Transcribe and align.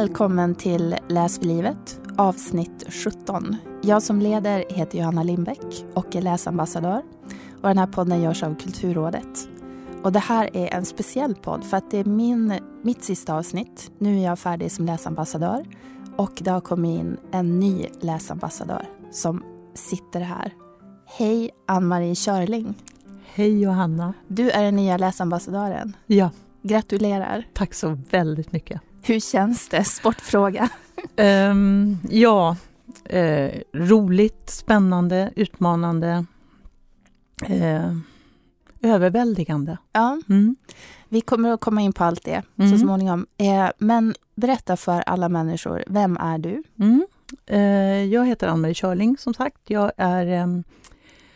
Välkommen 0.00 0.54
till 0.54 0.96
Läs 1.08 1.38
för 1.38 1.44
livet, 1.44 2.00
avsnitt 2.16 2.84
17. 2.88 3.56
Jag 3.82 4.02
som 4.02 4.20
leder 4.20 4.64
heter 4.68 4.98
Johanna 4.98 5.22
Lindbäck 5.22 5.84
och 5.94 6.16
är 6.16 6.22
läsambassadör. 6.22 7.02
Och 7.62 7.68
den 7.68 7.78
här 7.78 7.86
podden 7.86 8.22
görs 8.22 8.42
av 8.42 8.54
Kulturrådet. 8.54 9.48
Och 10.02 10.12
det 10.12 10.18
här 10.18 10.56
är 10.56 10.74
en 10.74 10.84
speciell 10.84 11.34
podd 11.34 11.64
för 11.64 11.76
att 11.76 11.90
det 11.90 11.98
är 11.98 12.04
min, 12.04 12.54
mitt 12.82 13.04
sista 13.04 13.34
avsnitt. 13.34 13.90
Nu 13.98 14.18
är 14.18 14.24
jag 14.24 14.38
färdig 14.38 14.72
som 14.72 14.86
läsambassadör 14.86 15.64
och 16.16 16.32
det 16.40 16.50
har 16.50 16.60
kommit 16.60 17.00
in 17.00 17.16
en 17.30 17.60
ny 17.60 17.86
läsambassadör 18.00 18.88
som 19.10 19.44
sitter 19.74 20.20
här. 20.20 20.54
Hej 21.06 21.50
Ann-Marie 21.66 22.14
Körling. 22.14 22.74
Hej 23.34 23.60
Johanna. 23.60 24.14
Du 24.28 24.50
är 24.50 24.62
den 24.62 24.76
nya 24.76 24.96
läsambassadören. 24.96 25.96
Ja. 26.06 26.30
Gratulerar. 26.62 27.46
Tack 27.52 27.74
så 27.74 27.98
väldigt 28.10 28.52
mycket. 28.52 28.80
Hur 29.02 29.20
känns 29.20 29.68
det? 29.68 29.84
Sportfråga. 29.84 30.68
um, 31.50 31.98
ja, 32.10 32.56
eh, 33.04 33.60
roligt, 33.72 34.50
spännande, 34.50 35.32
utmanande, 35.36 36.24
eh, 37.46 37.94
överväldigande. 38.82 39.76
Ja, 39.92 40.20
mm. 40.28 40.56
vi 41.08 41.20
kommer 41.20 41.52
att 41.52 41.60
komma 41.60 41.80
in 41.80 41.92
på 41.92 42.04
allt 42.04 42.24
det 42.24 42.42
mm. 42.58 42.70
så 42.70 42.78
småningom. 42.78 43.26
Eh, 43.36 43.68
men 43.78 44.14
berätta 44.34 44.76
för 44.76 45.00
alla 45.00 45.28
människor, 45.28 45.84
vem 45.86 46.16
är 46.16 46.38
du? 46.38 46.62
Mm. 46.78 47.06
Eh, 47.46 48.04
jag 48.04 48.26
heter 48.26 48.48
Ann-Marie 48.48 48.74
Körling 48.74 49.18
som 49.18 49.34
sagt. 49.34 49.58
Jag 49.70 49.92
är 49.96 50.26
ehm, 50.26 50.64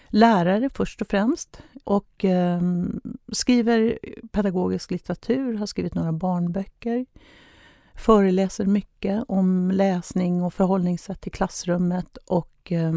lärare 0.09 0.71
först 0.71 1.01
och 1.01 1.09
främst 1.09 1.63
och 1.85 2.25
eh, 2.25 2.61
skriver 3.33 3.99
pedagogisk 4.33 4.91
litteratur, 4.91 5.55
har 5.55 5.67
skrivit 5.67 5.95
några 5.95 6.13
barnböcker, 6.13 7.07
föreläser 7.95 8.65
mycket 8.65 9.25
om 9.29 9.71
läsning 9.71 10.43
och 10.43 10.55
förhållningssätt 10.55 11.27
i 11.27 11.31
klassrummet 11.31 12.17
och 12.17 12.73
eh, 12.73 12.93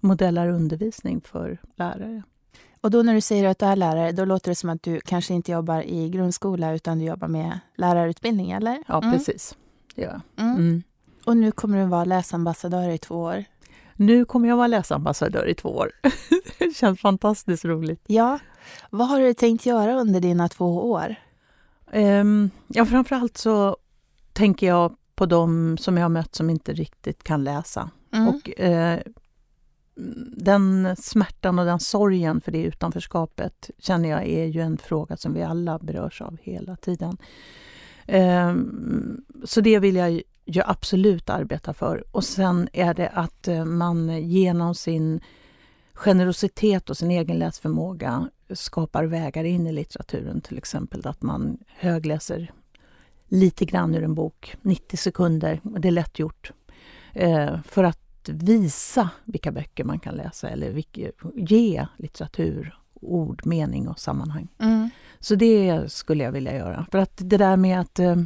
modellar 0.00 0.48
undervisning 0.48 1.20
för 1.20 1.58
lärare. 1.76 2.22
Och 2.80 2.90
då 2.90 3.02
när 3.02 3.14
du 3.14 3.20
säger 3.20 3.48
att 3.48 3.58
du 3.58 3.66
är 3.66 3.76
lärare, 3.76 4.12
då 4.12 4.24
låter 4.24 4.50
det 4.50 4.54
som 4.54 4.70
att 4.70 4.82
du 4.82 5.00
kanske 5.00 5.34
inte 5.34 5.52
jobbar 5.52 5.82
i 5.82 6.10
grundskola 6.10 6.74
utan 6.74 6.98
du 6.98 7.04
jobbar 7.04 7.28
med 7.28 7.58
lärarutbildning, 7.76 8.50
eller? 8.50 8.82
Ja, 8.86 9.02
mm. 9.02 9.12
precis. 9.12 9.56
Ja. 9.94 10.20
Mm. 10.36 10.56
Mm. 10.56 10.82
Och 11.24 11.36
nu 11.36 11.52
kommer 11.52 11.78
du 11.78 11.84
vara 11.84 12.04
läsambassadör 12.04 12.88
i 12.88 12.98
två 12.98 13.14
år. 13.14 13.44
Nu 13.94 14.24
kommer 14.24 14.48
jag 14.48 14.56
vara 14.56 14.66
läsambassadör 14.66 15.46
i 15.46 15.54
två 15.54 15.68
år. 15.68 15.92
det 16.58 16.76
känns 16.76 17.00
fantastiskt 17.00 17.64
roligt. 17.64 18.02
Ja. 18.06 18.38
Vad 18.90 19.08
har 19.08 19.20
du 19.20 19.34
tänkt 19.34 19.66
göra 19.66 20.00
under 20.00 20.20
dina 20.20 20.48
två 20.48 20.90
år? 20.90 21.14
Um, 21.92 22.50
ja, 22.66 22.86
framförallt 22.86 23.36
så 23.36 23.76
tänker 24.38 24.66
jag 24.66 24.96
på 25.14 25.26
de 25.26 25.76
som 25.78 25.96
jag 25.96 26.04
har 26.04 26.08
mött 26.08 26.34
som 26.34 26.50
inte 26.50 26.72
riktigt 26.72 27.24
kan 27.24 27.44
läsa. 27.44 27.90
Mm. 28.12 28.28
Och 28.28 28.60
eh, 28.60 29.00
den 30.36 30.96
smärtan 30.96 31.58
och 31.58 31.64
den 31.64 31.80
sorgen 31.80 32.40
för 32.40 32.52
det 32.52 32.62
utanförskapet 32.62 33.70
känner 33.78 34.08
jag 34.08 34.26
är 34.26 34.44
ju 34.44 34.60
en 34.60 34.78
fråga 34.78 35.16
som 35.16 35.34
vi 35.34 35.42
alla 35.42 35.78
berörs 35.78 36.22
av 36.22 36.36
hela 36.42 36.76
tiden. 36.76 37.16
Eh, 38.06 38.54
så 39.44 39.60
det 39.60 39.78
vill 39.78 39.96
jag 39.96 40.22
ju 40.44 40.62
absolut 40.66 41.30
arbeta 41.30 41.74
för. 41.74 42.04
Och 42.12 42.24
sen 42.24 42.68
är 42.72 42.94
det 42.94 43.08
att 43.08 43.48
eh, 43.48 43.64
man 43.64 44.28
genom 44.28 44.74
sin 44.74 45.20
generositet 45.94 46.90
och 46.90 46.96
sin 46.96 47.10
egen 47.10 47.38
läsförmåga 47.38 48.30
skapar 48.50 49.04
vägar 49.04 49.44
in 49.44 49.66
i 49.66 49.72
litteraturen. 49.72 50.40
Till 50.40 50.58
exempel 50.58 51.06
att 51.06 51.22
man 51.22 51.58
högläser 51.66 52.52
lite 53.28 53.64
grann 53.64 53.94
ur 53.94 54.04
en 54.04 54.14
bok, 54.14 54.56
90 54.62 54.96
sekunder, 54.96 55.60
det 55.62 55.88
är 55.88 55.92
lätt 55.92 56.18
gjort. 56.18 56.52
Eh, 57.12 57.60
för 57.62 57.84
att 57.84 58.28
visa 58.28 59.10
vilka 59.24 59.52
böcker 59.52 59.84
man 59.84 60.00
kan 60.00 60.14
läsa 60.14 60.48
eller 60.48 60.70
vilka, 60.70 61.10
ge 61.34 61.86
litteratur 61.96 62.78
ord, 63.00 63.46
mening 63.46 63.88
och 63.88 63.98
sammanhang. 63.98 64.48
Mm. 64.58 64.90
Så 65.20 65.34
det 65.34 65.92
skulle 65.92 66.24
jag 66.24 66.32
vilja 66.32 66.56
göra. 66.56 66.86
För 66.90 66.98
att 66.98 67.12
det 67.16 67.36
där 67.36 67.56
med 67.56 67.80
att 67.80 67.98
eh, 67.98 68.16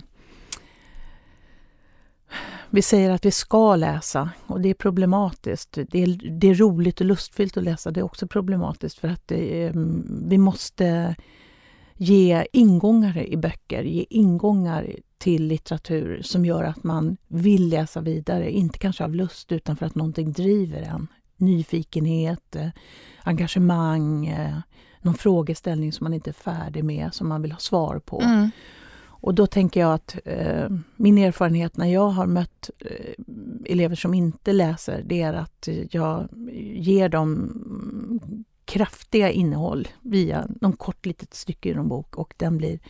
vi 2.71 2.83
säger 2.83 3.11
att 3.11 3.25
vi 3.25 3.31
ska 3.31 3.77
läsa 3.77 4.31
och 4.47 4.61
det 4.61 4.69
är 4.69 4.75
problematiskt. 4.75 5.79
Det 5.89 6.03
är, 6.03 6.39
det 6.41 6.49
är 6.49 6.55
roligt 6.55 7.01
och 7.01 7.07
lustfyllt 7.07 7.57
att 7.57 7.65
läsa, 7.65 7.91
det 7.91 8.01
är 8.01 8.05
också 8.05 8.27
problematiskt 8.27 8.99
för 8.99 9.09
att 9.09 9.29
det, 9.29 9.73
vi 10.27 10.39
måste 10.39 11.17
ge 12.03 12.47
ingångar 12.53 13.19
i 13.19 13.37
böcker, 13.37 13.83
ge 13.83 14.07
ingångar 14.11 14.97
till 15.19 15.47
litteratur 15.47 16.23
som 16.23 16.45
gör 16.45 16.65
att 16.65 16.85
man 16.85 17.17
vill 17.29 17.69
läsa 17.69 18.01
vidare. 18.01 18.51
Inte 18.51 18.79
kanske 18.79 19.05
av 19.05 19.15
lust 19.15 19.53
utan 19.53 19.77
för 19.77 19.87
att 19.87 19.95
någonting 19.95 20.33
driver 20.33 20.83
en. 20.83 21.09
Nyfikenhet, 21.37 22.57
eh, 22.57 22.69
engagemang, 23.23 24.27
eh, 24.27 24.59
någon 25.01 25.15
frågeställning 25.15 25.93
som 25.93 26.05
man 26.05 26.15
inte 26.15 26.31
är 26.31 26.35
färdig 26.35 26.85
med, 26.85 27.15
som 27.15 27.29
man 27.29 27.43
vill 27.43 27.53
ha 27.53 27.59
svar 27.59 27.99
på. 27.99 28.21
Mm. 28.21 28.51
Och 29.05 29.35
då 29.35 29.47
tänker 29.47 29.81
jag 29.81 29.95
att 29.95 30.17
eh, 30.25 30.71
min 30.97 31.19
erfarenhet 31.19 31.77
när 31.77 31.87
jag 31.87 32.09
har 32.09 32.27
mött 32.27 32.71
eh, 32.79 33.15
elever 33.65 33.97
som 33.97 34.15
inte 34.15 34.53
läser, 34.53 35.03
det 35.07 35.23
är 35.23 35.33
att 35.33 35.69
jag 35.91 36.29
ger 36.75 37.09
dem 37.09 38.42
kraftiga 38.65 39.31
innehåll 39.31 39.89
via 40.03 40.47
någon 40.61 40.73
kort 40.73 41.07
litet 41.07 41.35
stycke 41.35 41.69
i 41.69 41.73
en 41.73 41.89
bok 41.89 42.17
och 42.17 42.35
den 42.37 42.59
blir 42.59 42.81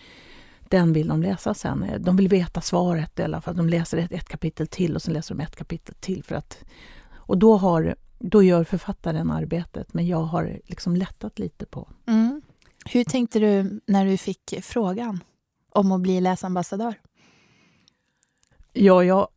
den 0.72 0.92
vill 0.92 1.08
de 1.08 1.22
läsa 1.22 1.54
sen. 1.54 1.86
De 1.98 2.16
vill 2.16 2.28
veta 2.28 2.60
svaret 2.60 3.18
i 3.18 3.22
alla 3.22 3.40
fall. 3.40 3.56
De 3.56 3.68
läser 3.68 3.98
ett, 3.98 4.12
ett 4.12 4.28
kapitel 4.28 4.66
till 4.66 4.94
och 4.94 5.02
sen 5.02 5.14
läser 5.14 5.34
de 5.34 5.42
ett 5.42 5.56
kapitel 5.56 5.94
till. 6.00 6.24
För 6.24 6.34
att, 6.34 6.64
och 7.12 7.38
då, 7.38 7.56
har, 7.56 7.96
då 8.18 8.42
gör 8.42 8.64
författaren 8.64 9.30
arbetet, 9.30 9.94
men 9.94 10.06
jag 10.06 10.22
har 10.22 10.60
liksom 10.64 10.96
lättat 10.96 11.38
lite 11.38 11.66
på. 11.66 11.88
Mm. 12.06 12.42
Hur 12.84 13.04
tänkte 13.04 13.38
du 13.38 13.80
när 13.86 14.06
du 14.06 14.16
fick 14.16 14.54
frågan 14.62 15.24
om 15.70 15.92
att 15.92 16.00
bli 16.00 16.20
läsambassadör? 16.20 16.94
Ja, 18.72 19.04
jag, 19.04 19.28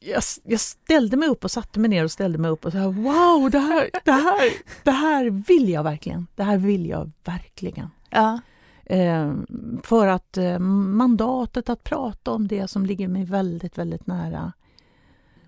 jag, 0.00 0.22
jag, 0.44 0.60
ställde 0.60 1.16
mig 1.16 1.28
upp 1.28 1.44
och 1.44 1.50
satte 1.50 1.80
mig 1.80 1.90
ner 1.90 2.04
och 2.04 2.10
ställde 2.10 2.38
mig 2.38 2.50
upp 2.50 2.64
och 2.64 2.72
sa 2.72 2.78
wow, 2.78 3.50
det 3.50 3.58
här, 3.58 3.90
det 4.04 4.12
här, 4.12 4.52
det 4.84 4.90
här 4.90 5.30
vill 5.30 5.68
jag 5.68 5.82
verkligen. 5.82 6.26
Det 6.34 6.42
här 6.42 6.58
vill 6.58 6.86
jag 6.86 7.10
verkligen. 7.24 7.90
Ja. 8.10 8.40
Eh, 8.84 9.34
för 9.82 10.06
att 10.06 10.36
eh, 10.36 10.58
mandatet 10.58 11.68
att 11.68 11.84
prata 11.84 12.30
om 12.30 12.48
det 12.48 12.68
som 12.68 12.86
ligger 12.86 13.08
mig 13.08 13.24
väldigt, 13.24 13.78
väldigt 13.78 14.06
nära. 14.06 14.52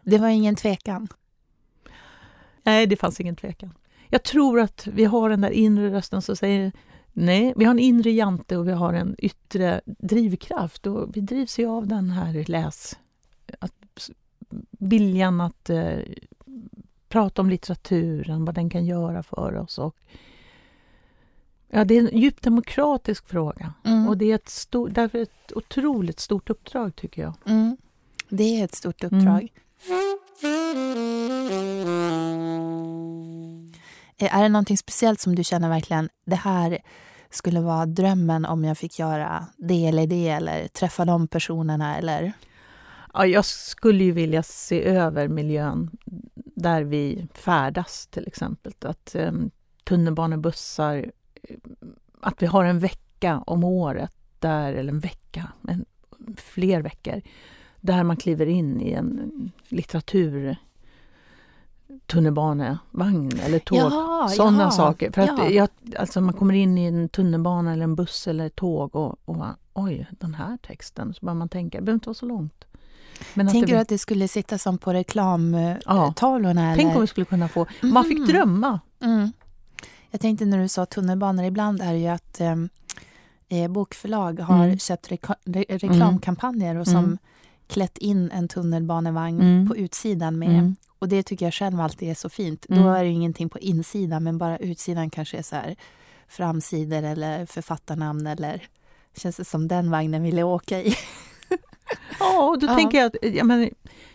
Det 0.02 0.18
var 0.18 0.28
ingen 0.28 0.56
tvekan? 0.56 1.08
Nej, 2.62 2.86
det 2.86 2.96
fanns 2.96 3.20
ingen 3.20 3.36
tvekan. 3.36 3.74
Jag 4.08 4.22
tror 4.22 4.60
att 4.60 4.86
vi 4.86 5.04
har 5.04 5.30
den 5.30 5.40
där 5.40 5.50
inre 5.50 5.92
rösten 5.92 6.22
som 6.22 6.36
säger 6.36 6.72
nej, 7.12 7.54
vi 7.56 7.64
har 7.64 7.70
en 7.70 7.78
inre 7.78 8.10
jante 8.10 8.56
och 8.56 8.68
vi 8.68 8.72
har 8.72 8.92
en 8.92 9.16
yttre 9.18 9.80
drivkraft 9.84 10.86
och 10.86 11.16
vi 11.16 11.20
drivs 11.20 11.58
ju 11.58 11.66
av 11.66 11.86
den 11.86 12.10
här 12.10 12.44
läs... 12.48 12.98
Att 13.58 13.79
viljan 14.70 15.40
att 15.40 15.70
eh, 15.70 15.98
prata 17.08 17.42
om 17.42 17.50
litteraturen, 17.50 18.44
vad 18.44 18.54
den 18.54 18.70
kan 18.70 18.86
göra 18.86 19.22
för 19.22 19.56
oss. 19.56 19.78
Och, 19.78 19.96
ja, 21.68 21.84
det 21.84 21.94
är 21.94 22.08
en 22.08 22.18
djupt 22.18 22.42
demokratisk 22.42 23.28
fråga 23.28 23.74
mm. 23.84 24.08
och 24.08 24.16
det 24.16 24.30
är 24.30 24.34
ett 24.34 24.48
stor, 24.48 24.88
därför 24.88 25.18
ett 25.18 25.52
otroligt 25.54 26.20
stort 26.20 26.50
uppdrag 26.50 26.96
tycker 26.96 27.22
jag. 27.22 27.34
Mm. 27.46 27.76
Det 28.28 28.60
är 28.60 28.64
ett 28.64 28.74
stort 28.74 29.04
uppdrag. 29.04 29.52
Mm. 29.88 30.10
Är 34.18 34.42
det 34.42 34.48
någonting 34.48 34.78
speciellt 34.78 35.20
som 35.20 35.34
du 35.34 35.44
känner 35.44 35.68
verkligen, 35.68 36.08
det 36.26 36.36
här 36.36 36.78
skulle 37.30 37.60
vara 37.60 37.86
drömmen 37.86 38.44
om 38.44 38.64
jag 38.64 38.78
fick 38.78 38.98
göra 38.98 39.46
det 39.56 39.86
eller 39.86 40.06
det 40.06 40.28
eller 40.28 40.68
träffa 40.68 41.04
de 41.04 41.28
personerna 41.28 41.98
eller? 41.98 42.32
Ja, 43.14 43.26
jag 43.26 43.44
skulle 43.44 44.04
ju 44.04 44.12
vilja 44.12 44.42
se 44.42 44.84
över 44.84 45.28
miljön 45.28 45.90
där 46.34 46.82
vi 46.82 47.28
färdas 47.34 48.06
till 48.06 48.26
exempel. 48.26 48.72
Att 48.80 49.14
eh, 49.14 49.32
tunnelbanebussar, 49.84 51.12
att 52.20 52.42
vi 52.42 52.46
har 52.46 52.64
en 52.64 52.78
vecka 52.78 53.42
om 53.46 53.64
året 53.64 54.12
där, 54.38 54.72
eller 54.72 54.92
en 54.92 55.00
vecka, 55.00 55.52
men 55.60 55.84
fler 56.36 56.82
veckor, 56.82 57.20
där 57.80 58.04
man 58.04 58.16
kliver 58.16 58.46
in 58.46 58.80
i 58.80 58.92
en 58.92 59.52
litteratur 59.68 60.56
tunnelbanevagn 62.06 63.40
eller 63.40 63.58
tåg. 63.58 63.78
Jaha, 63.78 64.28
sådana 64.28 64.62
jaha, 64.62 64.70
saker. 64.70 65.10
För 65.10 65.22
att 65.22 65.38
ja. 65.38 65.50
jag, 65.50 65.68
alltså 65.96 66.20
man 66.20 66.34
kommer 66.34 66.54
in 66.54 66.78
i 66.78 66.84
en 66.84 67.08
tunnelbana 67.08 67.72
eller 67.72 67.84
en 67.84 67.94
buss 67.94 68.28
eller 68.28 68.46
ett 68.46 68.56
tåg 68.56 68.96
och, 68.96 69.18
och 69.24 69.46
oj, 69.74 70.06
den 70.10 70.34
här 70.34 70.56
texten. 70.56 71.14
Så 71.14 71.26
börjar 71.26 71.34
man 71.34 71.48
tänka, 71.48 71.78
det 71.78 71.84
behöver 71.84 71.96
inte 71.96 72.08
vara 72.08 72.14
så 72.14 72.26
långt. 72.26 72.64
Men 73.34 73.48
Tänker 73.48 73.66
det... 73.66 73.72
du 73.72 73.78
att 73.78 73.88
det 73.88 73.98
skulle 73.98 74.28
sitta 74.28 74.58
som 74.58 74.78
på 74.78 74.92
reklamtavlorna? 74.92 76.70
Ja. 76.70 76.76
Tänk 76.76 76.94
om 76.94 77.00
vi 77.00 77.06
skulle 77.06 77.24
kunna 77.26 77.48
få... 77.48 77.66
Man 77.80 78.04
fick 78.04 78.18
mm. 78.18 78.28
drömma. 78.28 78.80
Mm. 79.02 79.32
Jag 80.10 80.20
tänkte 80.20 80.44
när 80.44 80.58
du 80.58 80.68
sa 80.68 80.86
tunnelbanor, 80.86 81.44
ibland 81.44 81.82
är 81.82 81.92
det 81.92 81.98
ju 81.98 82.08
att 82.08 82.40
eh, 82.40 82.56
eh 83.48 83.70
bokförlag 83.70 84.40
har 84.40 84.64
mm. 84.64 84.78
köpt 84.78 85.10
reka 85.10 85.34
re 85.44 85.64
reklamkampanjer 85.68 86.76
och 86.76 86.86
som 86.86 86.96
mm. 86.96 87.18
klätt 87.68 87.98
in 87.98 88.30
en 88.30 88.48
tunnelbanevagn 88.48 89.40
Mm. 89.40 89.68
på 89.68 89.76
utsidan 89.76 90.38
med. 90.38 90.48
Mm. 90.58 90.76
Och 90.98 91.08
det 91.08 91.22
tycker 91.22 91.46
jag 91.46 91.54
själv 91.54 91.80
alltid 91.80 92.10
är 92.10 92.14
så 92.14 92.28
fint. 92.28 92.66
Mm. 92.68 92.82
Då 92.82 92.90
är 92.90 93.04
det 93.04 93.10
ingenting 93.10 93.48
på 93.48 93.58
insidan 93.58 94.24
men 94.24 94.38
bara 94.38 94.58
utsidan 94.58 95.10
kanske 95.10 95.38
är 95.38 95.42
så 95.42 95.56
här 95.56 95.76
framsidor 96.28 97.02
eller 97.02 97.46
författarnamn 97.46 98.26
eller 98.26 98.62
känns 99.16 99.36
det 99.36 99.44
som 99.44 99.68
den 99.68 99.90
vagnen 99.90 100.22
vill 100.22 100.38
jag 100.38 100.48
åka 100.48 100.82
i. 100.82 100.94
Ja, 102.18 102.48
och 102.48 102.58
då 102.58 102.66
Ja. 102.66 102.76
tänker 102.76 102.98
jag 102.98 103.06
att 103.06 103.34
jag, 103.34 103.46
men, 103.46 103.70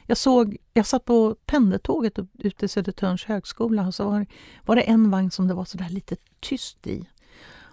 jag 0.06 0.18
såg, 0.18 0.58
jag 0.74 0.86
satt 0.86 1.06
på 1.06 1.36
pendeltåget 1.46 2.20
ute 2.40 2.60
till 2.60 2.70
Södertörns 2.70 3.26
högskola 3.26 3.88
och 3.88 3.96
så 3.96 4.10
var, 4.10 4.26
var 4.66 4.76
det 4.76 4.82
en 4.82 5.12
vagn 5.12 5.32
som 5.32 5.48
det 5.48 5.54
var 5.54 5.66
så 5.66 5.78
där 5.78 5.90
lite 5.90 6.16
tyst 6.40 6.88
i. 6.88 7.10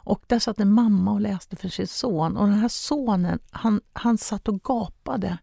Och 0.04 0.22
där 0.26 0.38
satt 0.38 0.60
en 0.60 0.72
mamma 0.72 1.12
och 1.12 1.20
läste 1.20 1.56
för 1.56 1.68
sin 1.68 1.86
son 1.86 2.36
och 2.36 2.46
den 2.46 2.58
här 2.58 2.68
sonen 2.68 3.38
han, 3.50 3.80
han 3.92 4.18
satt 4.18 4.48
och 4.48 4.62
gapade 4.62 5.38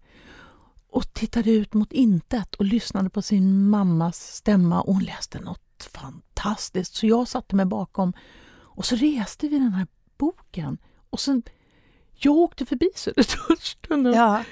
och 0.91 1.13
tittade 1.13 1.51
ut 1.51 1.73
mot 1.73 1.91
intet 1.93 2.55
och 2.55 2.65
lyssnade 2.65 3.09
på 3.09 3.21
sin 3.21 3.69
mammas 3.69 4.35
stämma 4.35 4.81
och 4.81 4.93
hon 4.93 5.03
läste 5.03 5.39
något 5.39 5.89
fantastiskt. 5.93 6.95
Så 6.95 7.05
jag 7.07 7.27
satte 7.27 7.55
mig 7.55 7.65
bakom 7.65 8.13
och 8.57 8.85
så 8.85 8.95
reste 8.95 9.47
vi 9.47 9.59
den 9.59 9.73
här 9.73 9.87
boken 10.17 10.77
och 11.09 11.19
sen 11.19 11.43
jag 12.19 12.35
åkte 12.35 12.65
förbi 12.65 12.89
Södertörns 12.95 13.77
Ja, 14.15 14.43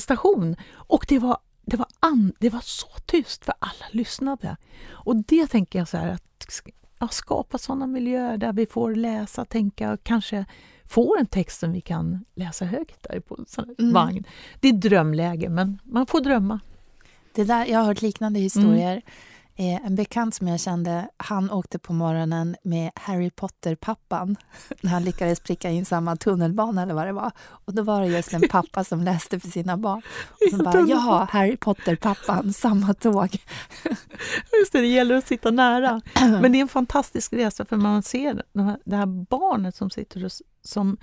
station 0.00 0.56
och 0.74 1.04
det 1.08 1.18
var, 1.18 1.38
det, 1.64 1.76
var 1.76 1.86
an, 2.00 2.32
det 2.38 2.50
var 2.50 2.60
så 2.60 2.88
tyst 3.06 3.44
för 3.44 3.54
alla 3.58 3.84
lyssnade. 3.90 4.56
Och 4.90 5.16
det 5.16 5.46
tänker 5.46 5.78
jag 5.78 5.88
så 5.88 5.96
här 5.96 6.08
att 6.08 6.60
ja, 6.98 7.08
skapa 7.08 7.58
sådana 7.58 7.86
miljöer 7.86 8.36
där 8.36 8.52
vi 8.52 8.66
får 8.66 8.94
läsa, 8.94 9.44
tänka 9.44 9.92
och 9.92 10.04
kanske 10.04 10.44
får 10.84 11.18
en 11.18 11.26
text 11.26 11.60
som 11.60 11.72
vi 11.72 11.80
kan 11.80 12.24
läsa 12.34 12.64
högt 12.64 13.02
där 13.02 13.20
på 13.20 13.36
en 13.58 13.74
Mm. 13.78 13.92
vagn. 13.94 14.24
Det 14.60 14.68
är 14.68 14.72
drömläge 14.72 15.48
men 15.48 15.78
man 15.84 16.06
får 16.06 16.20
drömma. 16.20 16.60
det 17.34 17.44
där, 17.44 17.66
jag 17.66 17.78
har 17.78 17.86
hört 17.86 18.02
liknande 18.02 18.40
historier. 18.40 18.96
Eh, 18.96 19.02
en 19.56 19.94
bekant 19.94 20.34
som 20.34 20.48
jag 20.48 20.60
kände, 20.60 21.08
han 21.16 21.50
åkte 21.50 21.78
på 21.78 21.92
morgonen 21.92 22.56
med 22.62 22.90
Harry 22.94 23.30
Potter-pappan 23.30 24.36
när 24.80 24.90
han 24.90 25.04
lyckades 25.04 25.40
pricka 25.40 25.70
in 25.70 25.84
samma 25.84 26.16
tunnelbana 26.16 26.82
eller 26.82 26.94
vad 26.94 27.06
det 27.06 27.12
var. 27.12 27.32
Och 27.40 27.74
då 27.74 27.82
var 27.82 28.00
det 28.00 28.06
just 28.06 28.32
en 28.32 28.48
pappa 28.48 28.84
som 28.84 29.02
läste 29.02 29.40
för 29.40 29.48
sina 29.48 29.76
barn. 29.76 30.02
Och 30.30 30.50
så 30.50 30.56
bara, 30.64 30.80
jaha, 30.88 31.28
Harry 31.30 31.56
Potter-pappan, 31.56 32.52
samma 32.52 32.94
tåg. 32.94 33.36
Just 34.60 34.72
det, 34.72 34.80
det 34.80 34.86
gäller 34.86 35.14
att 35.14 35.26
sitta 35.26 35.50
nära. 35.50 36.00
Men 36.20 36.52
det 36.52 36.58
är 36.58 36.62
en 36.62 36.68
fantastisk 36.68 37.32
resa 37.32 37.64
för 37.64 37.76
man 37.76 38.02
ser 38.02 38.42
de 38.52 38.66
här- 38.66 38.78
det 38.84 38.96
här 38.96 39.06
barnet 39.06 39.76
som 39.76 39.90
sitter 39.90 40.24
och 40.24 40.32
som 40.64 40.96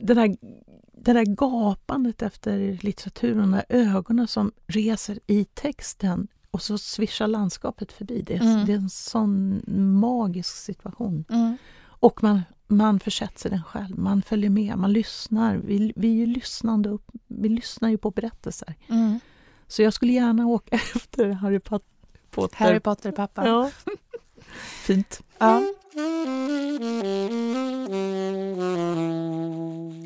det 0.00 0.14
där, 0.14 0.36
det 0.92 1.12
där 1.12 1.24
gapandet 1.24 2.22
efter 2.22 2.78
litteraturen, 2.82 3.38
de 3.38 3.50
där 3.50 3.64
ögonen 3.68 4.28
som 4.28 4.52
reser 4.66 5.18
i 5.26 5.44
texten 5.44 6.28
och 6.54 6.62
så 6.62 6.78
svischar 6.78 7.26
landskapet 7.28 7.92
förbi. 7.92 8.22
Det 8.22 8.34
är, 8.34 8.40
Mm. 8.40 8.66
det 8.66 8.72
är 8.72 8.76
en 8.76 8.90
sån 8.90 9.62
magisk 10.00 10.56
situation. 10.56 11.24
Mm. 11.30 11.56
Och 11.84 12.22
man, 12.22 12.42
man 12.66 13.00
försätts 13.00 13.46
i 13.46 13.48
den 13.48 13.62
själv, 13.62 13.98
man 13.98 14.22
följer 14.22 14.50
med, 14.50 14.78
man 14.78 14.92
lyssnar. 14.92 15.56
Vi, 15.56 15.92
vi 15.96 16.08
är 16.08 16.14
ju 16.14 16.26
lyssnande 16.26 16.88
upp, 16.88 17.10
vi 17.26 17.48
lyssnar 17.48 17.88
ju 17.88 17.98
på 17.98 18.10
berättelser. 18.10 18.74
Mm. 18.88 19.20
Så 19.66 19.82
jag 19.82 19.92
skulle 19.92 20.12
gärna 20.12 20.46
åka 20.46 20.74
efter 20.94 21.30
Harry 21.32 21.58
Pot- 21.58 21.84
Potter. 22.30 22.56
Harry 22.56 22.80
Potter-pappan. 22.80 23.46
Ja. 23.46 23.70
Fint. 24.86 25.20
Ja. 25.38 25.62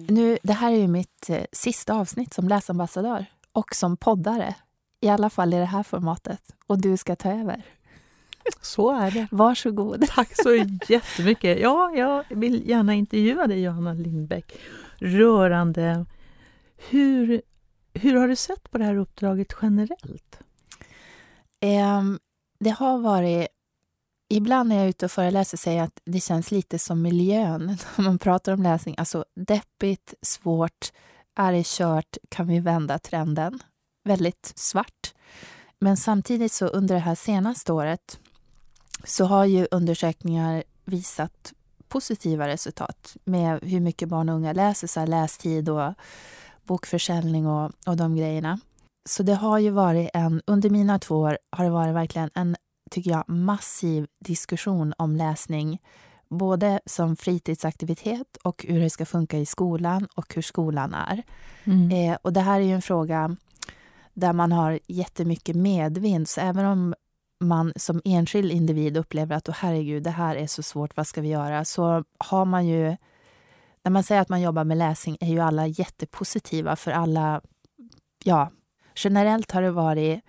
Nu, 0.08 0.38
det 0.42 0.52
här 0.52 0.72
är 0.72 0.76
ju 0.76 0.88
mitt 0.88 1.30
eh, 1.30 1.42
sista 1.52 1.94
avsnitt 1.94 2.34
som 2.34 2.48
läsambassadör 2.48 3.26
och 3.52 3.74
som 3.74 3.96
poddare. 3.96 4.54
I 5.00 5.08
alla 5.08 5.30
fall 5.30 5.54
i 5.54 5.56
det 5.56 5.64
här 5.64 5.82
formatet. 5.82 6.42
Och 6.66 6.80
du 6.80 6.96
ska 6.96 7.16
ta 7.16 7.32
över. 7.32 7.62
Så 8.62 8.90
är 8.90 9.10
det. 9.10 9.28
Varsågod. 9.30 10.08
Tack 10.08 10.30
så 10.42 10.54
jättemycket. 10.88 11.60
Ja, 11.60 11.92
jag 11.94 12.24
vill 12.30 12.68
gärna 12.68 12.94
intervjua 12.94 13.46
dig, 13.46 13.62
Johanna 13.62 13.92
Lindbäck, 13.92 14.58
rörande 14.98 16.06
hur, 16.78 17.42
hur 17.94 18.16
har 18.16 18.28
du 18.28 18.36
sett 18.36 18.70
på 18.70 18.78
det 18.78 18.84
här 18.84 18.96
uppdraget 18.96 19.52
generellt? 19.62 20.40
Ehm, 21.60 22.18
det 22.60 22.70
har 22.70 22.98
varit... 22.98 23.48
Ibland 24.30 24.68
när 24.68 24.76
jag 24.76 24.84
är 24.84 24.88
ute 24.88 25.04
och 25.04 25.12
föreläser 25.12 25.56
säger 25.56 25.78
jag 25.78 25.86
att 25.86 26.00
det 26.04 26.20
känns 26.20 26.50
lite 26.50 26.78
som 26.78 27.02
miljön 27.02 27.66
när 27.96 28.04
man 28.04 28.18
pratar 28.18 28.52
om 28.52 28.62
läsning. 28.62 28.94
Alltså 28.98 29.24
deppigt, 29.34 30.14
svårt, 30.22 30.92
är 31.34 31.52
det 31.52 31.66
kört, 31.66 32.16
kan 32.28 32.46
vi 32.46 32.60
vända 32.60 32.98
trenden? 32.98 33.58
Väldigt 34.08 34.52
svart. 34.56 35.14
Men 35.78 35.96
samtidigt 35.96 36.52
så 36.52 36.66
under 36.66 36.94
det 36.94 37.00
här 37.00 37.14
senaste 37.14 37.72
året 37.72 38.18
så 39.04 39.24
har 39.24 39.44
ju 39.44 39.66
undersökningar 39.70 40.64
visat 40.84 41.52
positiva 41.88 42.48
resultat 42.48 43.16
med 43.24 43.58
hur 43.62 43.80
mycket 43.80 44.08
barn 44.08 44.28
och 44.28 44.34
unga 44.34 44.52
läser, 44.52 44.86
så 44.86 45.00
här 45.00 45.06
lästid 45.06 45.68
och 45.68 45.94
bokförsäljning 46.62 47.46
och, 47.46 47.72
och 47.86 47.96
de 47.96 48.16
grejerna. 48.16 48.60
Så 49.08 49.22
det 49.22 49.34
har 49.34 49.58
ju 49.58 49.70
varit 49.70 50.10
en, 50.14 50.42
under 50.46 50.70
mina 50.70 50.98
två 50.98 51.16
år 51.16 51.38
har 51.50 51.64
det 51.64 51.70
varit 51.70 51.94
verkligen 51.94 52.30
en, 52.34 52.56
tycker 52.90 53.10
jag, 53.10 53.28
massiv 53.28 54.06
diskussion 54.24 54.94
om 54.98 55.16
läsning. 55.16 55.78
Både 56.30 56.80
som 56.86 57.16
fritidsaktivitet 57.16 58.36
och 58.42 58.64
hur 58.68 58.80
det 58.80 58.90
ska 58.90 59.06
funka 59.06 59.38
i 59.38 59.46
skolan 59.46 60.08
och 60.14 60.34
hur 60.34 60.42
skolan 60.42 60.94
är. 60.94 61.22
Eh, 61.92 62.18
och 62.22 62.32
det 62.32 62.40
här 62.40 62.60
är 62.60 62.64
ju 62.64 62.72
en 62.72 62.82
fråga 62.82 63.36
där 64.20 64.32
man 64.32 64.52
har 64.52 64.78
jättemycket 64.86 65.56
medvind. 65.56 66.28
Så 66.28 66.40
även 66.40 66.64
om 66.64 66.94
man 67.40 67.72
som 67.76 68.00
enskild 68.04 68.52
individ 68.52 68.96
upplever 68.96 69.36
att 69.36 69.48
oh, 69.48 69.54
herregud, 69.58 70.02
det 70.02 70.10
här 70.10 70.36
är 70.36 70.46
så 70.46 70.62
svårt, 70.62 70.96
vad 70.96 71.06
ska 71.06 71.20
vi 71.20 71.28
göra? 71.28 71.64
Så 71.64 72.04
har 72.18 72.44
man 72.44 72.66
ju... 72.66 72.96
När 73.82 73.90
man 73.90 74.02
säger 74.02 74.20
att 74.20 74.28
man 74.28 74.40
jobbar 74.40 74.64
med 74.64 74.76
läsning 74.76 75.16
är 75.20 75.28
ju 75.28 75.40
alla 75.40 75.66
jättepositiva 75.66 76.76
för 76.76 76.90
alla... 76.90 77.40
Ja, 78.24 78.50
generellt 78.94 79.52
har 79.52 79.62
det 79.62 79.70
varit 79.70 80.20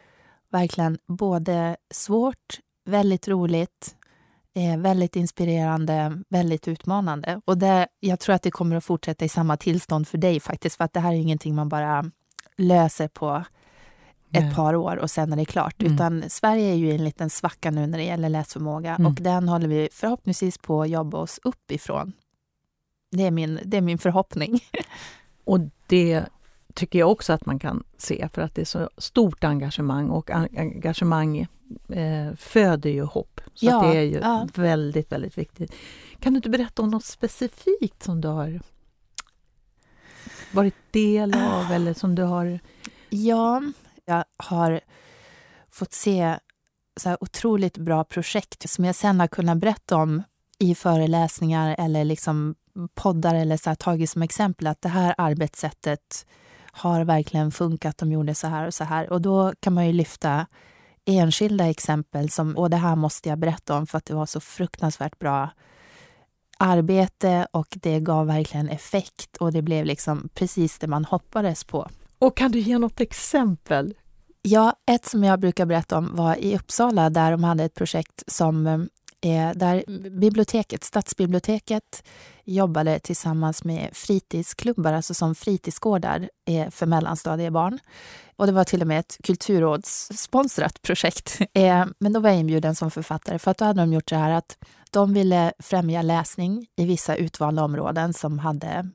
verkligen 0.51 0.97
både 1.07 1.77
svårt, 1.93 2.59
väldigt 2.85 3.27
roligt, 3.27 3.95
eh, 4.55 4.79
väldigt 4.79 5.15
inspirerande, 5.15 6.23
väldigt 6.29 6.67
utmanande. 6.67 7.41
Och 7.45 7.57
det, 7.57 7.87
jag 7.99 8.19
tror 8.19 8.35
att 8.35 8.43
det 8.43 8.51
kommer 8.51 8.75
att 8.75 8.85
fortsätta 8.85 9.25
i 9.25 9.29
samma 9.29 9.57
tillstånd 9.57 10.07
för 10.07 10.17
dig 10.17 10.39
faktiskt, 10.39 10.75
för 10.75 10.83
att 10.83 10.93
det 10.93 10.99
här 10.99 11.13
är 11.13 11.17
ingenting 11.17 11.55
man 11.55 11.69
bara 11.69 12.11
löser 12.57 13.07
på 13.07 13.43
ett 14.31 14.43
Nej. 14.43 14.55
par 14.55 14.75
år 14.75 14.97
och 14.97 15.11
sen 15.11 15.33
är 15.33 15.37
det 15.37 15.45
klart. 15.45 15.81
Mm. 15.81 15.93
Utan 15.93 16.23
Sverige 16.29 16.71
är 16.71 16.75
ju 16.75 16.87
i 16.91 16.95
en 16.95 17.03
liten 17.03 17.29
svacka 17.29 17.71
nu 17.71 17.87
när 17.87 17.97
det 17.97 18.03
gäller 18.03 18.29
läsförmåga 18.29 18.95
Mm. 18.95 19.05
och 19.11 19.13
den 19.21 19.47
håller 19.49 19.67
vi 19.67 19.89
förhoppningsvis 19.91 20.57
på 20.57 20.81
att 20.81 20.89
jobba 20.89 21.17
oss 21.17 21.39
upp 21.43 21.71
ifrån. 21.71 22.13
Det 23.11 23.23
är 23.23 23.31
min, 23.31 23.59
det 23.65 23.77
är 23.77 23.81
min 23.81 23.97
förhoppning. 23.97 24.59
Och 25.43 25.59
det 25.87 26.25
tycker 26.73 26.99
jag 26.99 27.11
också 27.11 27.33
att 27.33 27.45
man 27.45 27.59
kan 27.59 27.83
se 27.97 28.29
för 28.33 28.41
att 28.41 28.55
det 28.55 28.61
är 28.61 28.65
så 28.65 28.89
stort 28.97 29.43
engagemang 29.43 30.09
och 30.09 30.29
en- 30.29 30.57
engagemang 30.57 31.47
eh, 31.89 32.35
föder 32.37 32.89
ju 32.89 33.03
hopp. 33.03 33.41
Så 33.53 33.65
Ja, 33.65 33.81
det 33.81 33.97
är 33.97 34.01
ju 34.01 34.17
ja. 34.19 34.47
väldigt, 34.55 35.11
väldigt 35.11 35.37
viktigt. 35.37 35.73
Kan 36.19 36.33
du 36.33 36.37
inte 36.37 36.49
berätta 36.49 36.81
om 36.81 36.89
något 36.89 37.05
specifikt 37.05 38.03
som 38.03 38.21
du 38.21 38.27
har 38.27 38.61
varit 40.53 40.75
del 40.91 41.33
av 41.35 41.71
eller 41.71 41.93
som 41.93 42.15
du 42.15 42.23
har... 42.23 42.59
Ja, 43.09 43.61
jag 44.09 44.23
har 44.37 44.79
fått 45.71 45.93
se 45.93 46.39
så 46.99 47.09
här 47.09 47.17
otroligt 47.23 47.77
bra 47.77 48.03
projekt 48.03 48.69
som 48.69 48.85
jag 48.85 48.95
sen 48.95 49.19
har 49.19 49.27
kunnat 49.27 49.57
berätta 49.57 49.95
om 49.95 50.23
i 50.59 50.75
föreläsningar 50.75 51.75
eller 51.79 52.05
liksom 52.05 52.55
poddar 52.95 53.35
eller 53.35 53.57
så 53.57 53.69
här, 53.69 53.75
tagit 53.75 54.09
som 54.09 54.21
exempel 54.21 54.67
att 54.67 54.81
det 54.81 54.89
här 54.89 55.15
arbetssättet 55.17 56.25
har 56.71 57.03
verkligen 57.03 57.51
funkat. 57.51 57.97
De 57.97 58.11
gjorde 58.11 58.35
så 58.35 58.47
här 58.47 58.67
och 58.67 58.73
så 58.73 58.83
här. 58.83 59.09
Och 59.09 59.21
då 59.21 59.53
kan 59.59 59.73
man 59.73 59.87
ju 59.87 59.93
lyfta 59.93 60.45
enskilda 61.05 61.69
exempel 61.69 62.29
som 62.29 62.57
och 62.57 62.69
det 62.69 62.77
här 62.77 62.95
måste 62.95 63.29
jag 63.29 63.39
berätta 63.39 63.77
om 63.77 63.87
för 63.87 63.97
att 63.97 64.05
det 64.05 64.15
var 64.15 64.25
så 64.25 64.39
fruktansvärt 64.39 65.19
bra 65.19 65.49
arbete 66.57 67.47
och 67.51 67.67
det 67.81 67.99
gav 67.99 68.27
verkligen 68.27 68.69
effekt 68.69 69.37
och 69.37 69.51
det 69.51 69.61
blev 69.61 69.85
liksom 69.85 70.29
precis 70.33 70.79
det 70.79 70.87
man 70.87 71.05
hoppades 71.05 71.63
på. 71.63 71.89
Och 72.19 72.37
kan 72.37 72.51
du 72.51 72.59
ge 72.59 72.77
något 72.77 73.01
exempel? 73.01 73.93
Ja, 74.41 74.75
ett 74.91 75.05
som 75.05 75.23
jag 75.23 75.39
brukar 75.39 75.65
berätta 75.65 75.97
om 75.97 76.15
var 76.15 76.35
i 76.35 76.55
Uppsala 76.55 77.09
där 77.09 77.31
de 77.31 77.43
hade 77.43 77.63
ett 77.63 77.73
projekt 77.73 78.23
som 78.27 78.67
eh, 78.67 78.79
eh, 79.21 79.55
där 79.55 79.83
biblioteket, 80.09 80.83
stadsbiblioteket 80.83 82.03
jobbade 82.43 82.99
tillsammans 82.99 83.63
med 83.63 83.89
fritidsklubbar, 83.93 84.93
alltså 84.93 85.13
som 85.13 85.35
fritidsgårdar 85.35 86.29
eh, 86.45 86.69
för 86.69 86.85
mellanstadiebarn. 86.85 87.79
Och 88.35 88.45
det 88.45 88.51
var 88.51 88.63
till 88.63 88.81
och 88.81 88.87
med 88.87 88.99
ett 88.99 89.17
kulturrådssponsrat 89.23 90.81
projekt. 90.81 91.39
Men 91.99 92.13
då 92.13 92.19
var 92.19 92.29
jag 92.29 92.39
inbjuden 92.39 92.75
som 92.75 92.91
författare 92.91 93.39
för 93.39 93.51
att 93.51 93.57
då 93.57 93.65
hade 93.65 93.81
de 93.81 93.93
gjort 93.93 94.09
så 94.09 94.15
här 94.15 94.31
att 94.31 94.57
de 94.91 95.13
ville 95.13 95.53
främja 95.59 96.01
läsning 96.01 96.67
i 96.75 96.85
vissa 96.85 97.15
utvalda 97.15 97.63
områden 97.63 98.13
som 98.13 98.39
hade 98.39 98.89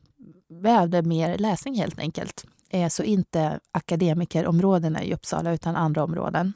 behövde 0.63 1.03
mer 1.03 1.39
läsning 1.39 1.75
helt 1.75 1.99
enkelt. 1.99 2.45
Eh, 2.75 2.89
så 2.89 3.03
inte 3.03 3.61
akademikerområdena 3.73 5.03
i 5.03 5.15
Uppsala 5.15 5.53
utan 5.53 5.77
andra 5.77 6.05
områden. 6.05 6.53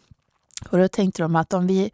Och 0.70 0.78
då 0.78 0.88
tänkte 0.88 1.22
de 1.22 1.36
att 1.36 1.52
om 1.52 1.66
vi 1.66 1.90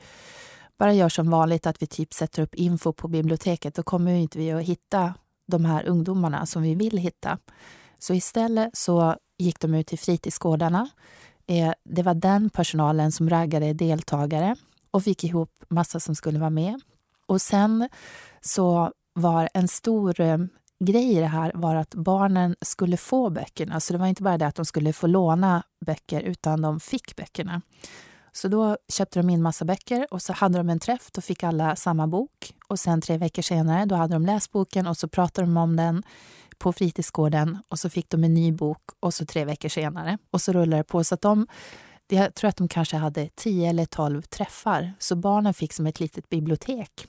bara 0.79 0.93
gör 0.93 1.09
som 1.09 1.31
vanligt 1.31 1.67
att 1.67 1.83
vi 1.83 1.87
typ 1.87 2.15
sätter 2.15 2.43
upp 2.43 2.55
info 2.55 2.93
på 2.93 3.09
biblioteket, 3.09 3.75
då 3.75 3.83
kommer 3.83 4.13
inte 4.13 4.39
vi 4.39 4.53
att 4.53 4.63
hitta 4.63 5.15
de 5.47 5.65
här 5.65 5.89
ungdomarna 5.89 6.47
som 6.47 6.63
vi 6.63 6.75
vill 6.75 6.99
hitta. 6.99 7.39
Så 7.99 8.15
istället 8.15 8.77
så 8.77 9.17
gick 9.39 9.61
de 9.61 9.75
ut 9.75 9.87
till 9.87 9.99
fritidsgårdarna. 9.99 10.89
Eh, 11.47 11.73
det 11.85 12.03
var 12.03 12.15
den 12.15 12.51
personalen 12.51 13.13
som 13.13 13.31
raggade 13.31 13.73
deltagare 13.73 14.57
och 14.91 15.05
fick 15.05 15.25
ihop 15.25 15.51
massa 15.69 16.01
som 16.01 16.15
skulle 16.15 16.39
vara 16.39 16.51
med. 16.51 16.81
Och 17.27 17.43
sen 17.43 17.89
så 18.41 18.93
var 19.15 19.49
en 19.55 19.69
stor 19.69 20.21
eh, 20.21 20.39
grej 20.81 21.17
i 21.17 21.21
det 21.21 21.27
här 21.27 21.53
var 21.55 21.75
att 21.75 21.95
barnen 21.95 22.57
skulle 22.61 22.97
få 22.97 23.31
böckerna. 23.31 23.81
Så 23.81 23.93
det 23.93 23.99
var 23.99 24.07
inte 24.07 24.23
bara 24.23 24.39
det 24.39 24.47
att 24.47 24.55
de 24.55 24.65
skulle 24.65 24.93
få 24.93 25.07
låna 25.07 25.63
böcker, 25.87 26.21
utan 26.21 26.63
de 26.63 26.81
fick 26.81 27.17
böckerna. 27.17 27.63
Så 28.33 28.49
då 28.49 28.77
köpte 28.89 29.19
de 29.19 29.31
in 29.31 29.43
massa 29.43 29.65
böcker 29.65 30.07
och 30.11 30.23
så 30.23 30.33
hade 30.33 30.59
de 30.59 30.69
en 30.71 30.79
träff. 30.79 31.11
Då 31.13 31.21
fick 31.21 31.43
alla 31.43 31.77
samma 31.77 32.07
bok. 32.07 32.55
Och 32.69 32.81
sen 32.81 33.01
tre 33.01 33.19
veckor 33.19 33.43
senare 33.43 33.85
då 33.85 33.95
hade 33.95 34.15
de 34.15 34.27
läst 34.27 34.53
boken 34.53 34.87
och 34.87 34.97
så 34.97 35.09
pratade 35.09 35.47
de 35.47 35.57
om 35.57 35.77
den 35.77 36.03
på 36.59 36.73
fritidsgården 36.73 37.59
och 37.69 37.79
så 37.79 37.91
fick 37.91 38.11
de 38.11 38.25
en 38.25 38.35
ny 38.35 38.53
bok 38.53 38.83
och 39.01 39.15
så 39.15 39.27
tre 39.27 39.45
veckor 39.45 39.69
senare. 39.69 40.19
Och 40.31 40.41
så 40.41 40.53
rullade 40.53 40.77
det 40.77 40.85
på. 40.85 41.05
Så 41.05 41.15
att 41.15 41.21
de, 41.21 41.47
jag 42.09 42.35
tror 42.35 42.49
att 42.49 42.57
de 42.57 42.69
kanske 42.69 42.97
hade 42.97 43.29
tio 43.35 43.69
eller 43.71 43.85
tolv 43.85 44.23
träffar. 44.23 44.93
Så 44.99 45.17
barnen 45.17 45.55
fick 45.55 45.73
som 45.73 45.87
ett 45.87 46.01
litet 46.01 46.29
bibliotek. 46.29 47.09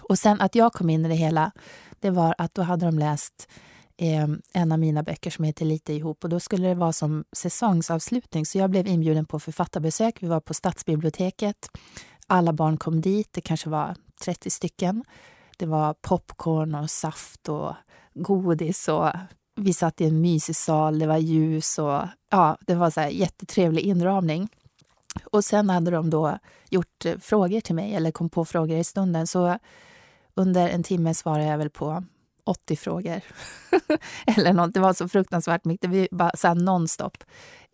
Och 0.00 0.18
sen 0.18 0.40
att 0.40 0.54
jag 0.54 0.72
kom 0.72 0.90
in 0.90 1.04
i 1.04 1.08
det 1.08 1.14
hela, 1.14 1.52
det 2.00 2.10
var 2.10 2.34
att 2.38 2.54
då 2.54 2.62
hade 2.62 2.86
de 2.86 2.98
läst 2.98 3.48
eh, 3.96 4.26
en 4.52 4.72
av 4.72 4.78
mina 4.78 5.02
böcker 5.02 5.30
som 5.30 5.44
heter 5.44 5.64
Lite 5.64 5.92
ihop 5.92 6.24
och 6.24 6.30
då 6.30 6.40
skulle 6.40 6.68
det 6.68 6.74
vara 6.74 6.92
som 6.92 7.24
säsongsavslutning. 7.32 8.46
Så 8.46 8.58
jag 8.58 8.70
blev 8.70 8.86
inbjuden 8.86 9.24
på 9.24 9.40
författarbesök. 9.40 10.22
Vi 10.22 10.26
var 10.26 10.40
på 10.40 10.54
Stadsbiblioteket. 10.54 11.70
Alla 12.26 12.52
barn 12.52 12.76
kom 12.76 13.00
dit, 13.00 13.28
det 13.32 13.40
kanske 13.40 13.68
var 13.68 13.94
30 14.24 14.50
stycken. 14.50 15.04
Det 15.56 15.66
var 15.66 15.94
popcorn 15.94 16.74
och 16.74 16.90
saft 16.90 17.48
och 17.48 17.74
godis 18.14 18.88
och 18.88 19.10
vi 19.56 19.72
satt 19.72 20.00
i 20.00 20.04
en 20.04 20.20
mysig 20.20 20.56
sal, 20.56 20.98
det 20.98 21.06
var 21.06 21.16
ljus 21.16 21.78
och 21.78 22.02
ja, 22.30 22.56
det 22.60 22.74
var 22.74 22.90
så 22.90 23.00
här 23.00 23.08
jättetrevlig 23.08 23.82
inramning. 23.82 24.48
Och 25.24 25.44
sen 25.44 25.70
hade 25.70 25.90
de 25.90 26.10
då 26.10 26.38
gjort 26.70 27.04
eh, 27.04 27.18
frågor 27.18 27.60
till 27.60 27.74
mig, 27.74 27.94
eller 27.94 28.10
kom 28.10 28.30
på 28.30 28.44
frågor 28.44 28.76
i 28.76 28.84
stunden. 28.84 29.26
Så 29.26 29.58
under 30.38 30.68
en 30.68 30.82
timme 30.82 31.14
svarade 31.14 31.44
jag 31.44 31.58
väl 31.58 31.70
på 31.70 32.04
80 32.44 32.76
frågor. 32.76 33.20
eller 34.36 34.52
något. 34.52 34.74
Det 34.74 34.80
var 34.80 34.92
så 34.92 35.08
fruktansvärt 35.08 35.64
mycket. 35.64 35.92
Det 35.92 35.98
var 35.98 36.18
bara 36.18 36.32
så 36.34 36.54
nonstop. 36.54 37.24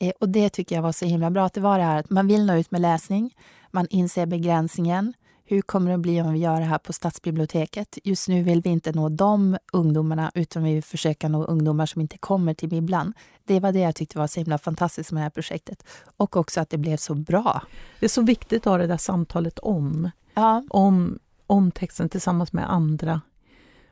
Eh, 0.01 0.13
och 0.21 0.29
det 0.29 0.49
tycker 0.49 0.77
jag 0.77 0.83
var 0.83 0.93
så 0.93 1.05
himla 1.05 1.31
bra. 1.31 1.47
Att 1.47 1.55
det 1.55 1.61
var 1.61 1.79
det 1.79 1.85
här 1.85 2.01
att 2.01 2.11
man 2.11 2.27
vill 2.27 2.47
nå 2.47 2.55
ut 2.55 2.71
med 2.71 2.81
läsning. 2.81 3.35
Man 3.71 3.87
inser 3.91 4.27
begränsningen. 4.27 5.13
Hur 5.47 5.63
kommer 5.63 5.89
det 5.89 5.95
att 5.95 6.01
bli 6.01 6.21
om 6.21 6.33
vi 6.33 6.39
gör 6.39 6.61
det 6.61 6.67
här 6.67 6.79
på 6.79 6.93
stadsbiblioteket? 6.93 7.99
Just 8.05 8.29
nu 8.29 8.43
vill 8.43 8.61
vi 8.61 8.71
inte 8.71 8.93
nå 8.93 9.09
de 9.09 9.59
ungdomarna 9.73 10.31
utan 10.35 10.65
vi 10.65 10.75
vill 10.75 10.83
försöka 10.83 11.29
nå 11.29 11.45
ungdomar 11.45 11.87
som 11.87 12.01
inte 12.01 12.19
kommer 12.19 12.55
till 12.55 12.69
bibblan. 12.69 13.13
Det 13.45 13.61
var 13.61 13.73
det 13.73 13.79
jag 13.79 13.95
tyckte 13.95 14.19
var 14.19 14.27
så 14.27 14.41
himla 14.41 14.59
fantastiskt 14.59 15.13
med 15.13 15.21
det 15.21 15.25
här 15.25 15.31
projektet. 15.31 15.85
Och 16.17 16.37
också 16.37 16.61
att 16.61 16.71
det 16.71 16.79
blev 16.79 16.97
så 16.97 17.15
bra. 17.15 17.63
Det 18.01 18.07
är 18.07 18.11
så 18.11 18.23
viktigt 18.23 18.67
att 18.67 18.71
ha 18.71 18.79
det 18.79 18.87
där 18.87 18.97
samtalet 18.97 19.59
om. 19.59 20.11
Ja. 20.35 20.65
Om, 20.71 21.19
om 21.47 21.71
texten 21.71 22.09
tillsammans 22.09 22.53
med 22.53 22.73
andra. 22.73 23.21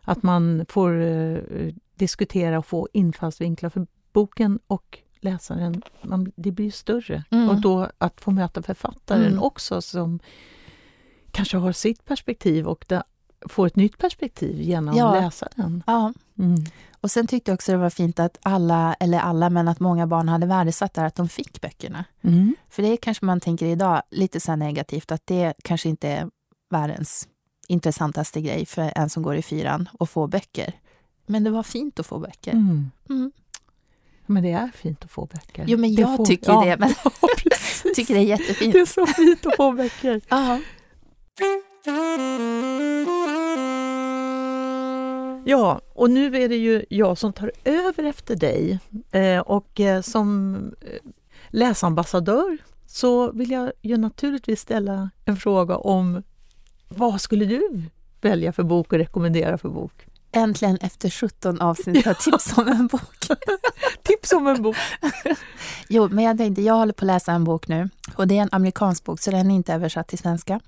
Att 0.02 0.23
man 0.23 0.66
får 0.68 0.92
uh, 0.92 1.73
diskutera 1.94 2.59
och 2.59 2.66
få 2.66 2.88
infallsvinklar. 2.92 3.71
För 3.71 3.87
boken 4.12 4.59
och 4.66 4.99
läsaren, 5.21 5.82
man, 6.02 6.32
det 6.37 6.50
blir 6.50 6.71
större. 6.71 7.25
Mm. 7.30 7.49
Och 7.49 7.61
då 7.61 7.90
att 7.99 8.21
få 8.21 8.30
möta 8.30 8.62
författaren 8.62 9.26
mm. 9.32 9.42
också 9.42 9.82
som 9.82 10.18
kanske 11.30 11.56
har 11.56 11.73
sitt 11.73 12.04
perspektiv 12.04 12.66
och 12.66 12.85
det, 12.88 13.02
får 13.49 13.66
ett 13.66 13.76
nytt 13.76 13.99
perspektiv 13.99 14.61
genom 14.61 14.97
ja. 14.97 15.16
att 15.16 15.23
läsa 15.23 15.49
den. 15.56 15.82
Ja. 15.87 16.12
Mm. 16.38 16.64
Och 17.00 17.11
sen 17.11 17.26
tyckte 17.26 17.50
jag 17.50 17.54
också 17.54 17.73
det 17.73 17.78
var 17.78 17.90
fint 17.90 18.21
att 18.21 18.38
alla, 18.42 18.94
eller 19.00 19.18
alla, 19.18 19.50
men 19.50 19.68
att 19.68 19.80
många 19.80 20.06
barn 20.06 20.28
hade 20.28 20.47
värdesatt 20.47 20.94
där 20.94 21.04
att 21.04 21.14
de 21.14 21.28
fick 21.28 21.61
böckerna. 21.61 22.04
Mm. 22.23 22.56
För 22.68 22.82
det 22.82 22.97
kanske 22.97 23.25
man 23.25 23.40
tänker 23.40 23.66
idag 23.66 24.02
lite 24.11 24.40
så 24.40 24.56
negativt, 24.56 25.12
att 25.12 25.26
det 25.26 25.54
kanske 25.64 25.88
inte 25.88 26.09
är 26.09 26.30
världens 26.71 27.28
intressantaste 27.69 28.40
grej 28.40 28.66
för 28.66 28.92
en 28.97 29.11
som 29.11 29.23
går 29.23 29.37
i 29.37 29.42
fyran 29.42 29.88
att 30.00 30.11
få 30.11 30.26
böcker. 30.26 30.73
Men 31.26 31.45
det 31.45 31.50
var 31.50 31.62
fint 31.62 32.00
att 32.00 32.07
få 32.07 32.19
böcker. 32.19 32.52
Mm. 32.52 32.90
Mm. 33.11 33.33
Men 34.26 34.42
det 34.42 34.52
är 34.52 34.71
fint 34.75 35.04
att 35.04 35.11
få 35.11 35.26
böcker. 35.26 35.64
Jo, 35.69 35.78
men 35.78 35.95
jag 35.95 36.16
får, 36.16 36.25
tycker 36.25 36.52
ja. 36.52 36.64
det. 36.64 36.76
Men 36.76 36.95
tycker 37.95 38.14
det 38.14 38.21
är 38.21 38.25
jättefint. 38.25 38.73
Det 38.73 38.81
är 38.81 38.87
så 38.87 39.07
fint 39.07 39.47
att 39.47 39.57
få 39.57 39.73
böcker. 39.73 40.21
Ja, 45.45 45.81
och 45.95 46.11
nu 46.11 46.37
är 46.37 46.49
det 46.49 46.57
ju 46.57 46.85
jag 46.88 47.19
som 47.19 47.33
tar 47.33 47.52
över 47.64 48.04
efter 48.04 48.37
dig. 48.37 48.78
Eh, 49.11 49.40
och 49.40 49.81
eh, 49.81 50.00
som 50.00 50.54
eh, 50.81 51.11
läsambassadör 51.49 52.59
så 52.87 53.33
vill 53.33 53.50
jag 53.50 53.73
ju 53.83 53.97
naturligtvis 53.97 54.61
ställa 54.61 55.11
en 55.25 55.37
fråga 55.37 55.76
om 55.76 56.23
vad 56.96 57.20
skulle 57.20 57.44
du 57.44 57.82
välja 58.20 58.52
för 58.52 58.62
bok 58.62 58.92
och 58.92 58.99
rekommendera 58.99 59.58
för 59.58 59.68
bok? 59.68 60.06
Äntligen 60.32 60.76
efter 60.76 61.11
17 61.11 61.61
avsnitt 61.61 62.06
har 62.06 62.14
tips 62.30 62.58
om 62.58 62.68
en 62.68 62.87
bok. 62.87 63.18
tips 64.02 64.32
om 64.32 64.46
en 64.46 64.62
bok! 64.62 64.76
jo, 65.88 66.08
men 66.08 66.25
jag 66.25 66.38
tänkte, 66.38 66.62
jag 66.62 66.75
håller 66.75 66.92
på 66.92 67.04
att 67.04 67.06
läsa 67.06 67.32
en 67.32 67.44
bok 67.44 67.68
nu 67.68 67.88
och 68.16 68.26
det 68.26 68.38
är 68.38 68.42
en 68.42 68.49
amerikansk 68.52 69.04
bok 69.04 69.20
så 69.20 69.30
den 69.30 69.50
är 69.50 69.54
inte 69.54 69.75
översatt 69.75 70.08
till 70.08 70.18
svenska. 70.18 70.61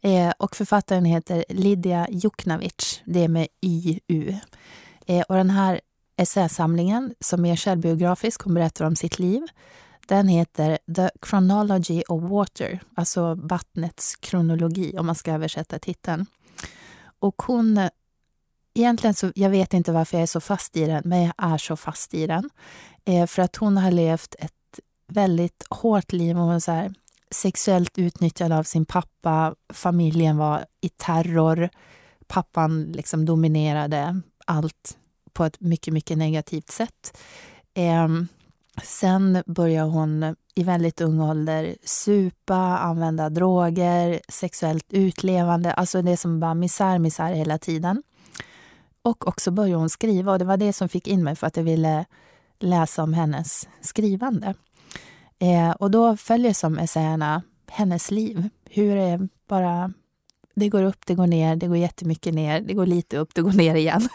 Eh, 0.00 0.32
och 0.38 0.56
författaren 0.56 1.04
heter 1.04 1.44
Lydia 1.48 2.06
Juknavich, 2.10 3.00
det 3.04 3.24
är 3.24 3.28
med 3.28 3.48
YU. 3.62 4.34
Eh, 5.06 5.22
och 5.28 5.34
den 5.34 5.50
här 5.50 5.80
essäsamlingen, 6.16 7.14
som 7.20 7.44
är 7.44 7.56
självbiografisk, 7.56 8.42
hon 8.42 8.54
berättar 8.54 8.84
om 8.84 8.96
sitt 8.96 9.18
liv. 9.18 9.42
Den 10.06 10.28
heter 10.28 10.78
The 10.96 11.10
Chronology 11.26 12.02
of 12.08 12.22
Water, 12.22 12.80
alltså 12.94 13.34
vattnets 13.34 14.16
kronologi 14.16 14.98
om 14.98 15.06
man 15.06 15.14
ska 15.14 15.32
översätta 15.32 15.78
titeln. 15.78 16.26
Och 17.18 17.42
hon 17.42 17.88
Egentligen 18.78 19.14
så, 19.14 19.32
jag 19.34 19.50
vet 19.50 19.74
inte 19.74 19.92
varför 19.92 20.16
jag 20.16 20.22
är 20.22 20.26
så 20.26 20.40
fast 20.40 20.76
i 20.76 20.86
den, 20.86 21.02
men 21.04 21.22
jag 21.22 21.34
är 21.36 21.58
så 21.58 21.76
fast 21.76 22.14
i 22.14 22.26
den. 22.26 22.50
Eh, 23.04 23.26
för 23.26 23.42
att 23.42 23.56
hon 23.56 23.76
har 23.76 23.90
levt 23.90 24.34
ett 24.38 24.80
väldigt 25.08 25.64
hårt 25.70 26.12
liv. 26.12 26.36
Hon 26.36 26.48
var 26.48 26.58
så 26.58 26.72
här, 26.72 26.94
sexuellt 27.30 27.98
utnyttjad 27.98 28.52
av 28.52 28.62
sin 28.62 28.84
pappa. 28.84 29.54
Familjen 29.72 30.36
var 30.36 30.64
i 30.80 30.88
terror. 30.88 31.68
Pappan 32.26 32.82
liksom 32.84 33.24
dominerade 33.24 34.20
allt 34.46 34.98
på 35.32 35.44
ett 35.44 35.60
mycket, 35.60 35.94
mycket 35.94 36.18
negativt 36.18 36.70
sätt. 36.70 37.18
Eh, 37.74 38.08
sen 38.82 39.42
började 39.46 39.90
hon 39.90 40.36
i 40.54 40.62
väldigt 40.62 41.00
ung 41.00 41.20
ålder 41.20 41.76
supa, 41.84 42.78
använda 42.78 43.30
droger, 43.30 44.20
sexuellt 44.28 44.86
utlevande. 44.92 45.72
Alltså 45.72 46.02
det 46.02 46.16
som 46.16 46.40
bara 46.40 46.54
misär, 46.54 46.98
misär 46.98 47.32
hela 47.32 47.58
tiden. 47.58 48.02
Och 49.02 49.28
också 49.28 49.50
började 49.50 49.78
hon 49.78 49.90
skriva 49.90 50.32
och 50.32 50.38
det 50.38 50.44
var 50.44 50.56
det 50.56 50.72
som 50.72 50.88
fick 50.88 51.08
in 51.08 51.24
mig 51.24 51.36
för 51.36 51.46
att 51.46 51.56
jag 51.56 51.64
ville 51.64 52.04
läsa 52.58 53.02
om 53.02 53.14
hennes 53.14 53.68
skrivande. 53.80 54.54
Eh, 55.38 55.70
och 55.70 55.90
då 55.90 56.16
följer 56.16 56.52
som 56.52 56.78
essäerna 56.78 57.42
hennes 57.70 58.10
liv. 58.10 58.48
Hur 58.70 58.96
det 58.96 59.28
bara... 59.48 59.92
Det 60.54 60.68
går 60.68 60.82
upp, 60.82 61.06
det 61.06 61.14
går 61.14 61.26
ner, 61.26 61.56
det 61.56 61.66
går 61.66 61.76
jättemycket 61.76 62.34
ner, 62.34 62.60
det 62.60 62.74
går 62.74 62.86
lite 62.86 63.18
upp, 63.18 63.34
det 63.34 63.42
går 63.42 63.52
ner 63.52 63.74
igen. 63.74 64.08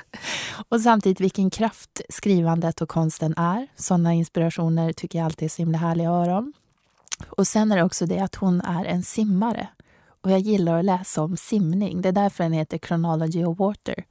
och 0.68 0.80
samtidigt 0.80 1.20
vilken 1.20 1.50
kraft 1.50 2.00
skrivandet 2.08 2.80
och 2.80 2.88
konsten 2.88 3.34
är. 3.36 3.66
Sådana 3.76 4.12
inspirationer 4.12 4.92
tycker 4.92 5.18
jag 5.18 5.26
alltid 5.26 5.46
är 5.46 5.50
så 5.50 5.62
himla 5.62 5.78
härliga 5.78 6.10
att 6.10 6.26
höra 6.26 6.38
om. 6.38 6.52
Och 7.28 7.46
sen 7.46 7.72
är 7.72 7.76
det 7.76 7.82
också 7.82 8.06
det 8.06 8.18
att 8.18 8.34
hon 8.34 8.60
är 8.60 8.84
en 8.84 9.02
simmare. 9.02 9.68
Och 10.20 10.30
jag 10.30 10.40
gillar 10.40 10.78
att 10.78 10.84
läsa 10.84 11.22
om 11.22 11.36
simning. 11.36 12.02
Det 12.02 12.08
är 12.08 12.12
därför 12.12 12.44
den 12.44 12.52
heter 12.52 12.78
Chronology 12.78 13.44
of 13.44 13.58
Water. 13.58 14.04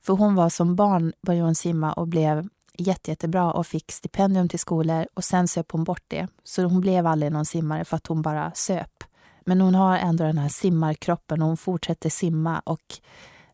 För 0.00 0.12
hon 0.12 0.34
var 0.34 0.48
som 0.48 0.76
barn, 0.76 1.12
började 1.22 1.44
hon 1.44 1.54
simma 1.54 1.92
och 1.92 2.08
blev 2.08 2.48
jätte, 2.78 3.10
jättebra 3.10 3.52
och 3.52 3.66
fick 3.66 3.92
stipendium 3.92 4.48
till 4.48 4.58
skolor 4.58 5.06
och 5.14 5.24
sen 5.24 5.48
söp 5.48 5.72
hon 5.72 5.84
bort 5.84 6.02
det. 6.08 6.28
Så 6.44 6.62
hon 6.62 6.80
blev 6.80 7.06
aldrig 7.06 7.32
någon 7.32 7.46
simmare 7.46 7.84
för 7.84 7.96
att 7.96 8.06
hon 8.06 8.22
bara 8.22 8.52
söp. 8.54 9.04
Men 9.44 9.60
hon 9.60 9.74
har 9.74 9.98
ändå 9.98 10.24
den 10.24 10.38
här 10.38 10.48
simmarkroppen 10.48 11.42
och 11.42 11.48
hon 11.48 11.56
fortsätter 11.56 12.10
simma 12.10 12.62
och 12.64 13.00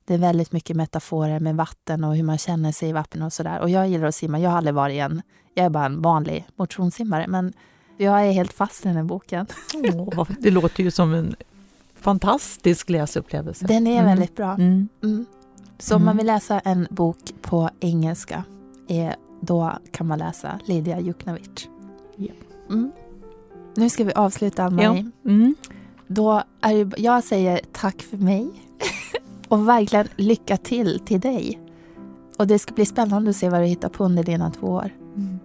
det 0.05 0.15
är 0.15 0.19
väldigt 0.19 0.53
mycket 0.53 0.77
metaforer 0.77 1.41
med 1.41 1.57
vatten 1.57 2.05
och 2.05 2.17
hur 2.17 2.23
man 2.23 2.39
känner 2.39 2.73
sig 2.73 2.89
i 2.89 2.93
vatten 2.93 3.23
och 3.23 3.33
sådär. 3.33 3.61
Och 3.61 3.71
jag 3.71 3.89
gillar 3.89 4.07
att 4.07 4.15
simma. 4.15 4.39
Jag 4.39 4.51
har 4.51 4.57
aldrig 4.57 4.75
varit 4.75 5.01
en, 5.01 5.23
jag 5.55 5.67
är 5.67 5.71
bara 5.71 5.87
en 5.87 6.03
vanlig 6.03 6.47
motionssimmare. 6.57 7.27
Men 7.29 7.53
jag 7.97 8.27
är 8.27 8.33
helt 8.33 8.53
fast 8.53 8.85
i 8.85 8.89
den 8.89 8.97
här 8.97 9.05
boken. 9.05 9.47
Oh, 9.95 10.29
det 10.39 10.51
låter 10.51 10.83
ju 10.83 10.91
som 10.91 11.15
en 11.15 11.37
fantastisk 11.95 12.91
läsupplevelse. 12.91 13.67
Den 13.67 13.87
är 13.87 13.93
mm. 13.93 14.05
väldigt 14.05 14.37
bra. 14.37 14.55
Mm. 14.55 14.89
Mm. 15.03 15.27
Så 15.79 15.97
om 15.97 16.05
man 16.05 16.09
mm. 16.09 16.17
vill 16.17 16.27
läsa 16.27 16.61
en 16.61 16.87
bok 16.91 17.19
på 17.43 17.71
engelska 17.81 18.45
eh, 18.89 19.13
då 19.41 19.73
kan 19.91 20.07
man 20.07 20.19
läsa 20.19 20.61
Lydia 20.65 21.01
Juknovic. 21.01 21.69
Ja. 22.17 22.33
Mm. 22.71 22.93
Nu 23.77 23.91
ska 23.91 24.05
vi 24.05 24.13
avsluta, 24.13 24.65
Ann-Marie. 24.65 25.11
Ja. 25.23 25.31
Mm. 25.31 25.55
Då 26.07 26.43
är 26.61 27.01
jag 27.01 27.25
säger 27.25 27.61
tack 27.73 28.03
för 28.03 28.17
mig 28.17 28.51
och 29.53 29.69
verkligen 29.69 30.09
lycka 30.17 30.57
till 30.57 31.01
till 31.01 31.21
dig. 31.21 31.61
Och 32.39 32.47
det 32.47 32.59
ska 32.59 32.75
bli 32.75 32.87
spännande 32.87 33.31
att 33.31 33.37
se 33.37 33.49
vad 33.49 33.61
du 33.61 33.67
hittar 33.67 33.89
på 33.89 34.05
under 34.05 34.23
dina 34.23 34.51
två 34.51 34.67
år. 34.67 34.91
Mm. 35.17 35.39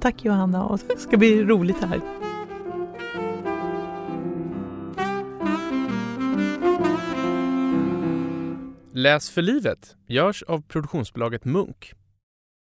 Tack 0.00 0.24
Johanna, 0.24 0.64
och 0.64 0.80
det 0.88 0.98
ska 0.98 1.16
bli 1.16 1.44
roligt 1.44 1.76
här. 1.84 2.00
Läs 8.92 9.30
för 9.30 9.42
livet 9.42 9.96
görs 10.06 10.42
av 10.42 10.62
produktionsbolaget 10.62 11.44
Munk 11.44 11.92